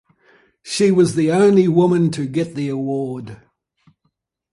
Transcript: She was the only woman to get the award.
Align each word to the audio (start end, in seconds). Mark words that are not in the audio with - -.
She 0.63 0.89
was 0.89 1.13
the 1.13 1.31
only 1.31 1.67
woman 1.67 2.09
to 2.09 2.25
get 2.25 2.55
the 2.55 2.69
award. 2.69 3.39